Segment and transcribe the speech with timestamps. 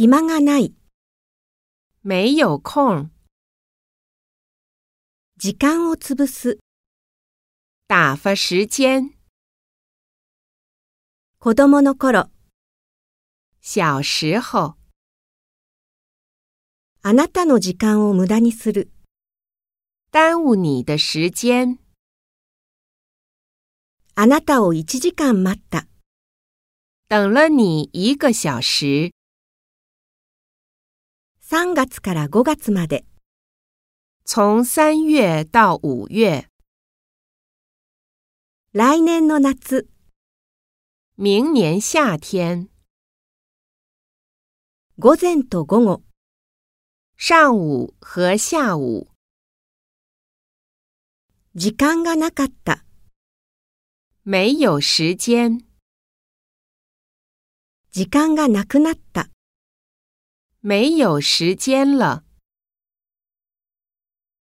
[0.00, 0.76] 暇がない、
[2.04, 3.10] 没有空，
[5.36, 6.60] 時間を潰す、
[7.88, 9.10] 打发时间。
[11.40, 12.30] 子供の頃、
[13.60, 14.76] 小时候，
[17.02, 18.92] あなたの時間を無駄にする、
[20.12, 21.80] 耽误你的时间。
[24.14, 25.88] あなたを1時間待った、
[27.08, 29.10] 等了你一个小时。
[31.50, 33.06] 3月から5月まで、
[34.26, 36.46] 从三月到五月，
[38.74, 39.88] 来年の夏、
[41.16, 42.68] 明年夏天，
[44.98, 46.02] 午前と午後、
[47.16, 49.08] 上午和下午，
[51.54, 52.84] 時間がなかった、
[54.26, 55.64] 没有时间，
[57.90, 59.30] 時間がなくなった。
[60.60, 62.24] 没有时间了。